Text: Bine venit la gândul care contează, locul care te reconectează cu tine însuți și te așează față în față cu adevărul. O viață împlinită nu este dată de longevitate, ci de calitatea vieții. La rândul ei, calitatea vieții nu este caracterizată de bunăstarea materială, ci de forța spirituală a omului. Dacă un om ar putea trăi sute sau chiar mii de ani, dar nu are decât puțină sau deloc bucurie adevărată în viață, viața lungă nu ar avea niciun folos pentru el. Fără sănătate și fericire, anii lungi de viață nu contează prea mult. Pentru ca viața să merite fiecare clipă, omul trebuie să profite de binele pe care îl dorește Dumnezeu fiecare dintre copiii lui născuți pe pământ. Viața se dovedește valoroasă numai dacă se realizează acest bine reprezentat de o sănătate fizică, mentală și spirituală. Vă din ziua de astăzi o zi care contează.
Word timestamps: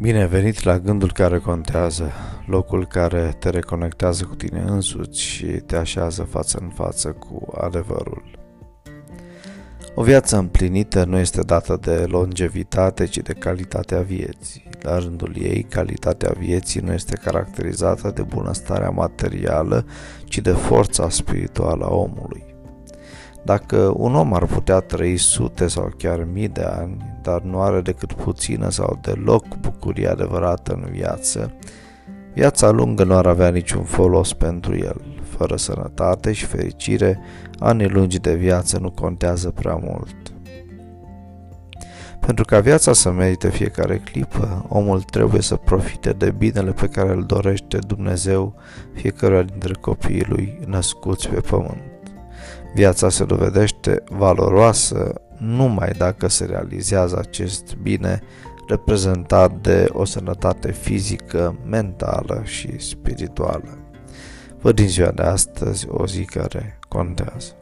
Bine 0.00 0.26
venit 0.26 0.62
la 0.62 0.78
gândul 0.78 1.12
care 1.12 1.38
contează, 1.38 2.12
locul 2.46 2.86
care 2.86 3.36
te 3.38 3.50
reconectează 3.50 4.24
cu 4.24 4.34
tine 4.34 4.60
însuți 4.66 5.20
și 5.20 5.46
te 5.46 5.76
așează 5.76 6.22
față 6.22 6.58
în 6.60 6.68
față 6.68 7.08
cu 7.08 7.52
adevărul. 7.60 8.22
O 9.94 10.02
viață 10.02 10.36
împlinită 10.36 11.04
nu 11.04 11.18
este 11.18 11.40
dată 11.40 11.78
de 11.80 12.04
longevitate, 12.08 13.06
ci 13.06 13.18
de 13.18 13.32
calitatea 13.32 14.00
vieții. 14.00 14.68
La 14.80 14.98
rândul 14.98 15.34
ei, 15.36 15.62
calitatea 15.62 16.34
vieții 16.38 16.80
nu 16.80 16.92
este 16.92 17.16
caracterizată 17.16 18.10
de 18.14 18.22
bunăstarea 18.22 18.90
materială, 18.90 19.86
ci 20.24 20.38
de 20.38 20.52
forța 20.52 21.08
spirituală 21.08 21.84
a 21.84 21.94
omului. 21.94 22.47
Dacă 23.48 23.92
un 23.96 24.14
om 24.14 24.34
ar 24.34 24.44
putea 24.44 24.80
trăi 24.80 25.16
sute 25.16 25.66
sau 25.66 25.92
chiar 25.98 26.26
mii 26.32 26.48
de 26.48 26.62
ani, 26.62 27.18
dar 27.22 27.40
nu 27.40 27.60
are 27.60 27.80
decât 27.80 28.12
puțină 28.12 28.70
sau 28.70 28.98
deloc 29.02 29.56
bucurie 29.56 30.08
adevărată 30.08 30.72
în 30.72 30.88
viață, 30.90 31.52
viața 32.34 32.70
lungă 32.70 33.04
nu 33.04 33.14
ar 33.14 33.26
avea 33.26 33.48
niciun 33.48 33.82
folos 33.82 34.32
pentru 34.32 34.76
el. 34.76 35.00
Fără 35.36 35.56
sănătate 35.56 36.32
și 36.32 36.44
fericire, 36.44 37.20
anii 37.58 37.88
lungi 37.88 38.18
de 38.18 38.34
viață 38.34 38.78
nu 38.78 38.90
contează 38.90 39.50
prea 39.50 39.74
mult. 39.74 40.16
Pentru 42.20 42.44
ca 42.44 42.60
viața 42.60 42.92
să 42.92 43.10
merite 43.10 43.50
fiecare 43.50 43.98
clipă, 43.98 44.66
omul 44.68 45.02
trebuie 45.02 45.42
să 45.42 45.56
profite 45.56 46.10
de 46.10 46.30
binele 46.30 46.70
pe 46.70 46.86
care 46.86 47.12
îl 47.12 47.24
dorește 47.24 47.78
Dumnezeu 47.86 48.54
fiecare 48.92 49.44
dintre 49.44 49.74
copiii 49.80 50.26
lui 50.28 50.58
născuți 50.66 51.28
pe 51.28 51.40
pământ. 51.40 51.87
Viața 52.74 53.08
se 53.08 53.24
dovedește 53.24 54.02
valoroasă 54.08 55.12
numai 55.38 55.90
dacă 55.98 56.28
se 56.28 56.44
realizează 56.44 57.18
acest 57.18 57.76
bine 57.82 58.22
reprezentat 58.68 59.52
de 59.60 59.86
o 59.92 60.04
sănătate 60.04 60.72
fizică, 60.72 61.58
mentală 61.66 62.42
și 62.44 62.78
spirituală. 62.78 63.78
Vă 64.60 64.72
din 64.72 64.88
ziua 64.88 65.10
de 65.10 65.22
astăzi 65.22 65.86
o 65.88 66.06
zi 66.06 66.24
care 66.24 66.78
contează. 66.88 67.52